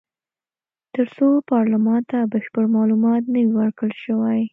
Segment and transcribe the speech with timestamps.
[0.93, 4.41] تر څو پارلمان ته بشپړ معلومات نه وي ورکړل شوي.